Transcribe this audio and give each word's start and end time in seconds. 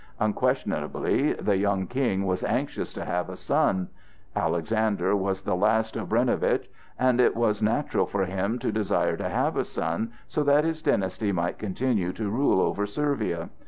Unquestionably 0.19 1.33
the 1.33 1.57
young 1.57 1.85
King 1.85 2.25
was 2.25 2.43
anxious 2.43 2.91
to 2.91 3.05
have 3.05 3.29
a 3.29 3.35
son. 3.37 3.87
Alexander 4.35 5.15
was 5.15 5.43
the 5.43 5.55
last 5.55 5.93
Obrenovitch, 5.95 6.67
and 6.97 7.21
it 7.21 7.35
was 7.35 7.61
natural 7.61 8.07
for 8.07 8.25
him 8.25 8.57
to 8.57 8.71
desire 8.71 9.15
to 9.15 9.29
have 9.29 9.55
a 9.57 9.63
son 9.63 10.11
so 10.27 10.41
that 10.43 10.63
his 10.63 10.81
dynasty 10.81 11.31
might 11.31 11.59
continue 11.59 12.11
to 12.13 12.31
rule 12.31 12.59
over 12.61 12.87
Servia. 12.87 13.51